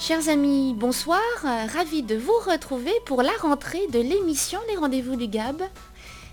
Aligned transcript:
Chers 0.00 0.30
amis, 0.30 0.72
bonsoir, 0.72 1.20
ravi 1.42 2.02
de 2.02 2.16
vous 2.16 2.32
retrouver 2.46 2.94
pour 3.04 3.20
la 3.22 3.34
rentrée 3.42 3.86
de 3.88 3.98
l'émission 3.98 4.58
Les 4.70 4.76
Rendez-vous 4.76 5.14
du 5.14 5.28
GAB. 5.28 5.60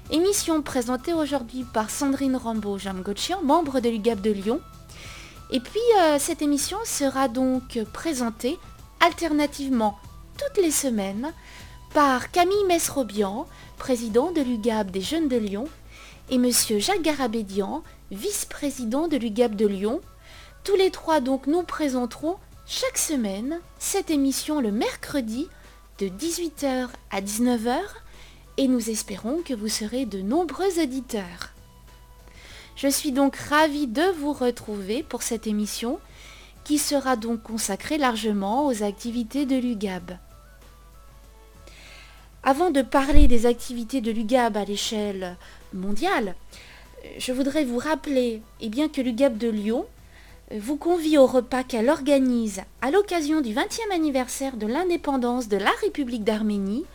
Émission 0.10 0.62
présentée 0.62 1.14
aujourd'hui 1.14 1.66
par 1.74 1.89
Sandrine 1.89 2.38
rambaud 2.38 2.78
jamgochian 2.78 3.43
membre 3.43 3.82
de 3.82 3.89
l'UGAB 3.89 4.21
de 4.21 4.32
Lyon. 4.32 4.61
Et 5.52 5.60
puis 5.60 5.82
euh, 6.00 6.16
cette 6.18 6.42
émission 6.42 6.78
sera 6.86 7.28
donc 7.28 7.78
présentée 7.92 8.57
alternativement 9.02 10.00
toutes 10.38 10.64
les 10.64 10.71
semaines 10.71 11.34
par 11.93 12.32
Camille 12.32 12.56
Mesrobian, 12.70 13.47
président 13.78 14.32
de 14.32 14.39
l'UGAB 14.39 14.92
des 14.92 15.02
Jeunes 15.02 15.28
de 15.28 15.38
Lyon, 15.38 15.65
et 16.29 16.38
Monsieur 16.38 16.79
Jacques 16.79 17.02
Garabédian, 17.02 17.84
vice-président 18.11 19.10
de 19.10 19.18
l'UGAB 19.18 19.56
de 19.56 19.68
Lyon. 19.68 20.00
Tous 20.64 20.78
les 20.78 20.89
trois 20.89 21.20
donc 21.20 21.47
nous 21.47 21.64
présenterons 21.64 22.38
chaque 22.70 22.98
semaine 22.98 23.62
cette 23.80 24.12
émission 24.12 24.60
le 24.60 24.74
mercredi 24.74 25.48
de 26.00 26.08
18h 26.08 26.89
à 27.12 27.21
19h 27.21 27.80
et 28.58 28.68
nous 28.68 28.89
espérons 28.89 29.42
que 29.42 29.54
vous 29.54 29.70
serez 29.70 30.06
de 30.06 30.20
nombreux 30.20 30.78
auditeurs. 30.82 31.54
Je 32.75 32.89
suis 32.89 33.14
donc 33.14 33.38
ravie 33.38 33.88
de 33.88 34.03
vous 34.20 34.34
retrouver 34.34 35.02
pour 35.02 35.23
cette 35.23 35.48
émission 35.48 36.00
qui 36.66 36.78
sera 36.78 37.16
donc 37.16 37.42
consacrée 37.42 37.98
largement 37.98 38.67
aux 38.67 38.84
activités 38.84 39.45
de 39.45 39.56
l'UGAB. 39.56 40.17
Avant 42.44 42.70
de 42.70 42.81
parler 42.81 43.30
des 43.30 43.45
activités 43.45 44.02
de 44.02 44.11
l'UGAB 44.11 44.58
à 44.58 44.66
l'échelle 44.66 45.38
mondiale, 45.73 46.36
je 47.17 47.31
voudrais 47.31 47.63
vous 47.63 47.78
rappeler 47.78 48.41
eh 48.59 48.69
que 48.69 49.02
l'UGAB 49.02 49.38
de 49.38 49.47
Lyon 49.47 49.86
vous 50.56 50.78
convie 50.78 51.17
au 51.17 51.26
repas 51.26 51.64
qu'elle 51.64 51.90
organise 51.90 52.62
à 52.81 52.92
l'occasion 52.92 53.42
du 53.42 53.53
20e 53.53 53.94
anniversaire 53.94 54.56
de 54.56 54.67
l'indépendance 54.67 55.48
de 55.48 55.58
la 55.58 55.72
République 55.81 56.23
d'Arménie 56.23 56.86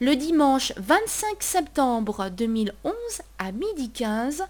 le 0.00 0.14
dimanche 0.14 0.72
25 0.76 1.36
septembre 1.40 2.28
2011 2.30 2.92
à 3.38 3.52
midi 3.52 3.90
15 3.90 4.44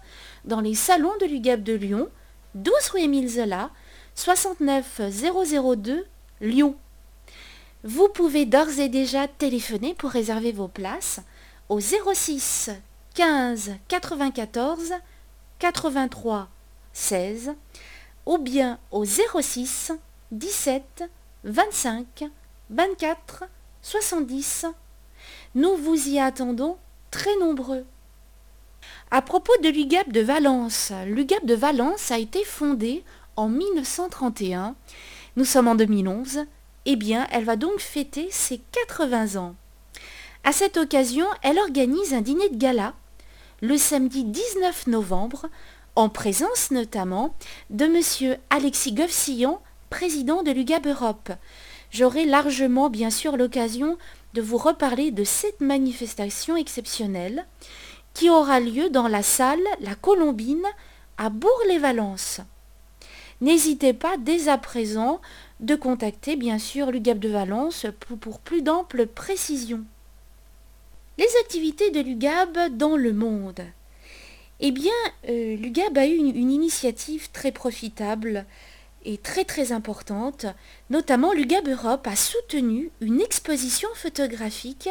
dans 0.45 0.59
les 0.59 0.75
salons 0.75 1.13
de 1.21 1.25
l'UGAB 1.25 1.63
de 1.63 1.73
Lyon, 1.73 2.09
12 2.55 2.73
rue 2.93 3.01
Émile 3.01 3.29
Zola, 3.29 3.69
69002 4.15 6.05
Lyon. 6.41 6.75
Vous 7.83 8.09
pouvez 8.09 8.45
d'ores 8.45 8.79
et 8.79 8.89
déjà 8.89 9.27
téléphoner 9.27 9.93
pour 9.93 10.09
réserver 10.09 10.51
vos 10.51 10.67
places 10.67 11.21
au 11.69 11.79
06 11.79 12.71
15 13.13 13.71
94 13.87 14.93
83 15.59 16.49
16 16.91 17.53
ou 18.27 18.37
bien 18.37 18.77
au 18.91 19.05
06 19.05 19.93
17 20.31 21.09
25 21.45 22.25
24 22.69 23.45
70 23.81 24.65
nous 25.55 25.75
vous 25.77 26.09
y 26.09 26.19
attendons 26.19 26.77
très 27.09 27.35
nombreux. 27.37 27.85
À 29.11 29.21
propos 29.21 29.53
de 29.63 29.69
l'UGAP 29.69 30.11
de 30.11 30.21
Valence, 30.21 30.91
l'UGAP 31.05 31.45
de 31.45 31.55
Valence 31.55 32.11
a 32.11 32.19
été 32.19 32.43
fondée 32.43 33.03
en 33.37 33.47
1931. 33.47 34.75
Nous 35.37 35.45
sommes 35.45 35.69
en 35.69 35.75
2011. 35.75 36.41
Eh 36.85 36.95
bien, 36.95 37.27
elle 37.31 37.45
va 37.45 37.55
donc 37.55 37.79
fêter 37.79 38.27
ses 38.29 38.61
80 38.73 39.37
ans. 39.37 39.55
À 40.43 40.51
cette 40.51 40.77
occasion, 40.77 41.25
elle 41.41 41.59
organise 41.59 42.13
un 42.13 42.21
dîner 42.21 42.49
de 42.49 42.57
gala 42.57 42.93
le 43.61 43.77
samedi 43.77 44.23
19 44.23 44.87
novembre, 44.87 45.47
en 45.97 46.09
présence 46.09 46.69
notamment 46.69 47.33
de 47.71 47.85
M. 47.85 48.37
Alexis 48.51 48.93
Govsillon, 48.93 49.57
président 49.89 50.43
de 50.43 50.51
l'UGAB 50.51 50.85
Europe. 50.85 51.31
J'aurai 51.89 52.25
largement, 52.25 52.91
bien 52.91 53.09
sûr, 53.09 53.35
l'occasion 53.35 53.97
de 54.35 54.41
vous 54.43 54.57
reparler 54.57 55.09
de 55.09 55.23
cette 55.23 55.59
manifestation 55.59 56.55
exceptionnelle 56.55 57.47
qui 58.13 58.29
aura 58.29 58.59
lieu 58.59 58.91
dans 58.91 59.07
la 59.07 59.23
salle 59.23 59.63
La 59.79 59.95
Colombine 59.95 60.67
à 61.17 61.31
Bourg-les-Valences. 61.31 62.41
N'hésitez 63.41 63.93
pas 63.93 64.17
dès 64.17 64.49
à 64.49 64.59
présent 64.59 65.19
de 65.61 65.73
contacter 65.73 66.35
bien 66.35 66.59
sûr 66.59 66.91
l'UGAB 66.91 67.17
de 67.17 67.29
Valence 67.29 67.87
pour, 68.21 68.37
plus 68.37 68.61
d'amples 68.61 69.07
précisions. 69.07 69.83
Les 71.17 71.29
activités 71.41 71.89
de 71.89 72.01
l'UGAB 72.01 72.77
dans 72.77 72.95
le 72.95 73.13
monde. 73.13 73.63
Eh 74.59 74.71
bien, 74.71 74.91
euh, 75.29 75.55
l'UGAB 75.55 75.97
a 75.97 76.07
eu 76.07 76.15
une 76.15 76.51
initiative 76.51 77.29
très 77.31 77.51
profitable 77.51 78.45
est 79.05 79.23
très 79.23 79.45
très 79.45 79.71
importante. 79.71 80.45
Notamment, 80.89 81.33
l'UGAB 81.33 81.69
Europe 81.69 82.07
a 82.07 82.15
soutenu 82.15 82.91
une 83.01 83.21
exposition 83.21 83.89
photographique, 83.95 84.89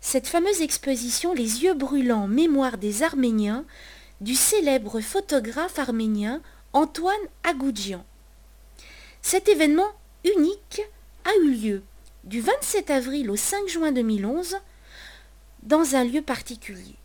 cette 0.00 0.28
fameuse 0.28 0.62
exposition 0.62 1.34
Les 1.34 1.62
yeux 1.62 1.74
brûlants, 1.74 2.26
mémoire 2.26 2.78
des 2.78 3.02
Arméniens, 3.02 3.64
du 4.20 4.34
célèbre 4.34 5.00
photographe 5.00 5.78
arménien 5.78 6.40
Antoine 6.72 7.16
Agoudjian. 7.44 8.04
Cet 9.22 9.48
événement 9.48 9.90
unique 10.24 10.82
a 11.24 11.30
eu 11.42 11.50
lieu 11.52 11.82
du 12.24 12.40
27 12.40 12.90
avril 12.90 13.30
au 13.30 13.36
5 13.36 13.68
juin 13.68 13.92
2011 13.92 14.56
dans 15.62 15.94
un 15.94 16.04
lieu 16.04 16.22
particulier, 16.22 16.96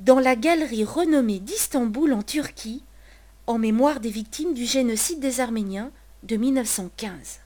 dans 0.00 0.18
la 0.18 0.34
galerie 0.34 0.84
renommée 0.84 1.40
d'Istanbul 1.40 2.14
en 2.14 2.22
Turquie, 2.22 2.82
en 3.46 3.58
mémoire 3.58 4.00
des 4.00 4.08
victimes 4.08 4.54
du 4.54 4.64
génocide 4.64 5.20
des 5.20 5.40
Arméniens 5.40 5.90
de 6.22 6.36
1915. 6.36 7.40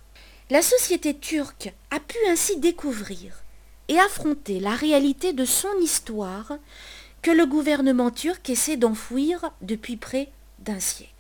La 0.51 0.63
société 0.63 1.15
turque 1.15 1.75
a 1.91 1.99
pu 1.99 2.17
ainsi 2.29 2.59
découvrir 2.59 3.43
et 3.89 3.99
affronter 3.99 4.61
la 4.61 4.75
réalité 4.77 5.33
de 5.33 5.45
son 5.45 5.77
histoire 5.83 6.53
que 7.23 7.33
le 7.33 7.45
gouvernement 7.45 8.11
turc 8.11 8.49
essaie 8.49 8.77
d'enfouir 8.77 9.51
depuis 9.61 9.97
près 9.97 10.31
d'un 10.61 10.81
siècle. 10.81 11.11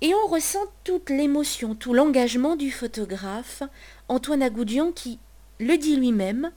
Et 0.00 0.12
on 0.14 0.26
ressent 0.26 0.66
toute 0.82 1.10
l'émotion, 1.10 1.76
tout 1.76 1.94
l'engagement 1.94 2.56
du 2.56 2.72
photographe 2.72 3.62
Antoine 4.08 4.42
Agoudian 4.42 4.90
qui 4.90 5.18
le 5.60 5.76
dit 5.76 5.96
lui-même, 5.96 6.50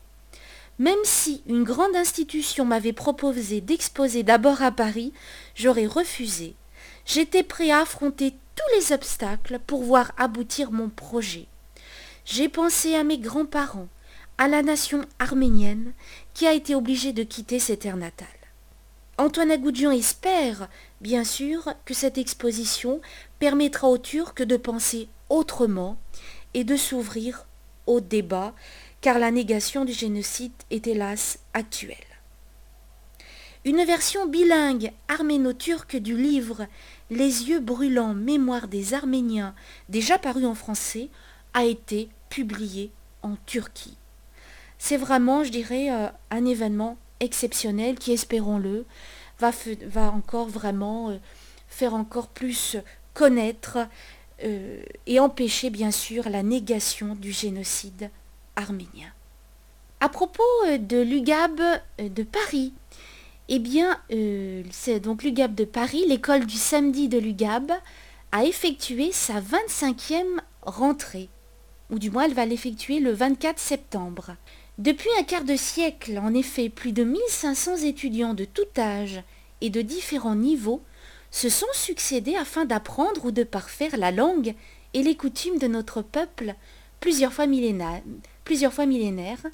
même 0.79 1.03
si 1.03 1.43
une 1.47 1.63
grande 1.63 1.95
institution 1.95 2.65
m'avait 2.65 2.93
proposé 2.93 3.61
d'exposer 3.61 4.23
d'abord 4.23 4.61
à 4.61 4.71
Paris, 4.71 5.13
j'aurais 5.55 5.85
refusé 5.85 6.55
J'étais 7.05 7.43
prêt 7.43 7.69
à 7.69 7.81
affronter 7.81 8.33
tous 8.55 8.77
les 8.77 8.93
obstacles 8.93 9.59
pour 9.65 9.83
voir 9.83 10.13
aboutir 10.17 10.71
mon 10.71 10.89
projet. 10.89 11.47
J'ai 12.25 12.47
pensé 12.47 12.95
à 12.95 13.03
mes 13.03 13.17
grands-parents, 13.17 13.89
à 14.37 14.47
la 14.47 14.63
nation 14.63 15.05
arménienne 15.19 15.93
qui 16.33 16.47
a 16.47 16.53
été 16.53 16.75
obligée 16.75 17.11
de 17.11 17.23
quitter 17.23 17.59
ses 17.59 17.77
terres 17.77 17.97
natales. 17.97 18.27
Antoine 19.17 19.51
Agoudjian 19.51 19.91
espère, 19.91 20.69
bien 21.01 21.23
sûr, 21.23 21.73
que 21.85 21.93
cette 21.93 22.17
exposition 22.17 23.01
permettra 23.37 23.87
aux 23.87 23.97
Turcs 23.97 24.43
de 24.43 24.57
penser 24.57 25.07
autrement 25.29 25.97
et 26.53 26.63
de 26.63 26.77
s'ouvrir 26.77 27.45
au 27.85 27.99
débat, 27.99 28.53
car 29.03 29.19
la 29.19 29.31
négation 29.31 29.83
du 29.83 29.91
génocide 29.91 30.53
est 30.71 30.87
hélas 30.87 31.37
actuelle. 31.53 31.97
Une 33.65 33.83
version 33.83 34.27
bilingue 34.27 34.93
arméno-turque 35.09 35.97
du 35.97 36.15
livre 36.15 36.67
Les 37.09 37.49
yeux 37.49 37.59
brûlants, 37.59 38.13
mémoire 38.13 38.69
des 38.69 38.93
Arméniens, 38.93 39.55
déjà 39.89 40.17
paru 40.17 40.45
en 40.45 40.55
français, 40.55 41.09
a 41.53 41.65
été 41.65 42.07
publiée 42.29 42.91
en 43.23 43.35
Turquie. 43.45 43.97
C'est 44.77 44.97
vraiment, 44.97 45.43
je 45.43 45.51
dirais, 45.51 45.91
euh, 45.91 46.07
un 46.31 46.45
événement 46.45 46.97
exceptionnel 47.19 47.99
qui, 47.99 48.13
espérons-le, 48.13 48.85
va, 49.37 50.11
encore 50.13 50.47
vraiment 50.47 51.09
euh, 51.09 51.17
faire 51.67 51.93
encore 51.93 52.29
plus 52.29 52.77
connaître 53.13 53.79
euh, 54.45 54.81
et 55.07 55.19
empêcher, 55.19 55.69
bien 55.69 55.91
sûr, 55.91 56.29
la 56.29 56.41
négation 56.41 57.15
du 57.15 57.33
génocide 57.33 58.09
arménien. 58.55 59.11
À 59.99 60.09
propos 60.09 60.43
de 60.79 61.01
l'UGAB 61.01 61.61
de 61.99 62.23
Paris, 62.23 62.73
eh 63.49 63.59
bien, 63.59 63.99
euh, 64.11 64.63
c'est 64.71 64.99
donc 64.99 65.23
l'UGAB 65.23 65.53
de 65.55 65.65
Paris, 65.65 66.05
l'école 66.07 66.45
du 66.45 66.57
samedi 66.57 67.07
de 67.07 67.17
l'UGAB, 67.17 67.71
a 68.31 68.45
effectué 68.45 69.11
sa 69.11 69.39
25e 69.41 70.39
rentrée. 70.61 71.29
Ou 71.89 71.99
du 71.99 72.09
moins, 72.09 72.23
elle 72.23 72.33
va 72.33 72.45
l'effectuer 72.45 72.99
le 72.99 73.11
24 73.11 73.59
septembre. 73.59 74.35
Depuis 74.77 75.09
un 75.19 75.23
quart 75.23 75.43
de 75.43 75.55
siècle, 75.55 76.17
en 76.17 76.33
effet, 76.33 76.69
plus 76.69 76.93
de 76.93 77.03
1500 77.03 77.77
étudiants 77.83 78.33
de 78.33 78.45
tout 78.45 78.61
âge 78.77 79.21
et 79.61 79.69
de 79.69 79.81
différents 79.81 80.35
niveaux 80.35 80.81
se 81.29 81.49
sont 81.49 81.67
succédés 81.73 82.35
afin 82.35 82.65
d'apprendre 82.65 83.25
ou 83.25 83.31
de 83.31 83.43
parfaire 83.43 83.97
la 83.97 84.11
langue 84.11 84.55
et 84.93 85.03
les 85.03 85.15
coutumes 85.15 85.59
de 85.59 85.67
notre 85.67 86.01
peuple 86.01 86.55
plusieurs 86.99 87.33
fois 87.33 87.47
millénaires, 87.47 88.01
plusieurs 88.43 88.73
fois 88.73 88.85
millénaires 88.85 89.45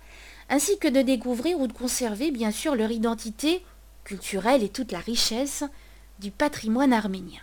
ainsi 0.50 0.77
que 0.80 0.88
de 0.88 1.01
découvrir 1.01 1.59
ou 1.59 1.68
de 1.68 1.74
conserver 1.74 2.31
bien 2.31 2.51
sûr 2.51 2.75
leur 2.75 2.91
identité 2.91 3.63
culturelle 4.03 4.63
et 4.63 4.69
toute 4.69 4.91
la 4.91 5.00
richesse 5.00 5.63
du 6.19 6.31
patrimoine 6.31 6.94
arménien. 6.94 7.41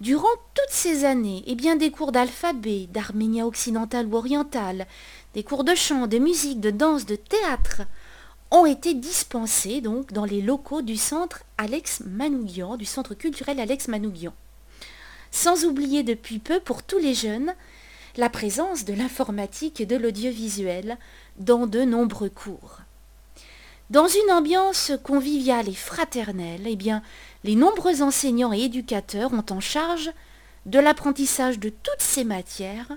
Durant 0.00 0.34
toutes 0.54 0.70
ces 0.70 1.04
années, 1.04 1.44
eh 1.46 1.54
bien, 1.54 1.76
des 1.76 1.92
cours 1.92 2.10
d'alphabet, 2.12 2.88
d'arménien 2.92 3.46
occidental 3.46 4.06
ou 4.06 4.16
oriental, 4.16 4.86
des 5.34 5.44
cours 5.44 5.64
de 5.64 5.74
chant, 5.74 6.08
de 6.08 6.18
musique, 6.18 6.60
de 6.60 6.70
danse, 6.70 7.06
de 7.06 7.16
théâtre 7.16 7.82
ont 8.50 8.66
été 8.66 8.94
dispensés 8.94 9.80
donc 9.80 10.12
dans 10.12 10.24
les 10.24 10.42
locaux 10.42 10.82
du 10.82 10.96
centre 10.96 11.44
Alex 11.56 12.00
Manouguian, 12.04 12.76
du 12.76 12.84
centre 12.84 13.14
culturel 13.14 13.60
Alex 13.60 13.88
Manouguian. 13.88 14.34
Sans 15.30 15.64
oublier 15.64 16.02
depuis 16.02 16.38
peu 16.38 16.60
pour 16.60 16.82
tous 16.82 16.98
les 16.98 17.14
jeunes 17.14 17.54
la 18.16 18.28
présence 18.28 18.84
de 18.84 18.92
l'informatique 18.92 19.80
et 19.80 19.86
de 19.86 19.96
l'audiovisuel 19.96 20.98
dans 21.38 21.66
de 21.66 21.82
nombreux 21.82 22.30
cours. 22.30 22.80
Dans 23.90 24.08
une 24.08 24.32
ambiance 24.32 24.92
conviviale 25.02 25.68
et 25.68 25.74
fraternelle, 25.74 26.62
eh 26.66 26.76
bien, 26.76 27.02
les 27.44 27.56
nombreux 27.56 28.02
enseignants 28.02 28.52
et 28.52 28.60
éducateurs 28.60 29.32
ont 29.32 29.44
en 29.50 29.60
charge 29.60 30.10
de 30.66 30.78
l'apprentissage 30.78 31.58
de 31.58 31.68
toutes 31.68 32.00
ces 32.00 32.24
matières 32.24 32.96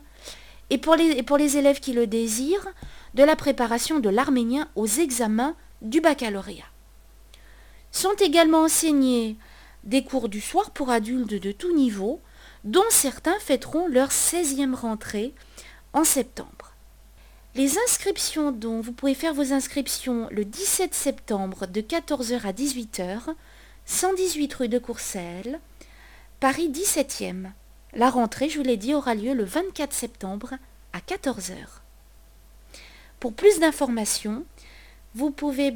et 0.69 0.77
pour 0.77 0.95
les, 0.95 1.57
élèves 1.57 1.79
qui 1.79 1.93
le 1.93 2.07
désirent, 2.07 2.67
de 3.13 3.23
la 3.23 3.35
préparation 3.35 3.99
de 3.99 4.09
l'arménien 4.09 4.67
aux 4.75 4.87
examens 4.87 5.55
du 5.81 6.01
baccalauréat. 6.01 6.65
Sont 7.91 8.15
également 8.19 8.63
enseignés 8.63 9.37
des 9.83 10.03
cours 10.03 10.27
du 10.27 10.41
soir 10.41 10.71
pour 10.71 10.89
adultes 10.89 11.33
de 11.33 11.51
tout 11.51 11.73
niveau, 11.73 12.19
dont 12.65 12.83
certains 12.89 13.39
fêteront 13.39 13.87
leur 13.87 14.09
16e 14.09 14.73
rentrée 14.73 15.33
en 15.93 16.03
septembre. 16.03 16.73
Les 17.53 17.77
inscriptions 17.77 18.51
dont 18.51 18.81
vous 18.81 18.91
pouvez 18.91 19.13
faire 19.13 19.33
vos 19.33 19.53
inscriptions 19.53 20.27
le 20.31 20.43
17 20.43 20.93
septembre 20.93 21.67
de 21.67 21.79
14h 21.79 22.41
à 22.45 22.51
18h, 22.51 23.33
118 23.85 24.53
rue 24.55 24.67
de 24.67 24.79
Courcelles, 24.79 25.59
Paris 26.41 26.69
17e. 26.69 27.51
La 27.93 28.09
rentrée, 28.09 28.49
je 28.49 28.57
vous 28.57 28.65
l'ai 28.65 28.75
dit, 28.75 28.93
aura 28.93 29.15
lieu 29.15 29.33
le 29.33 29.45
24 29.45 29.93
septembre 29.93 30.55
à 30.91 30.99
14h. 30.99 31.55
Pour 33.21 33.33
plus 33.33 33.59
d'informations, 33.59 34.43
vous 35.13 35.31
pouvez 35.31 35.71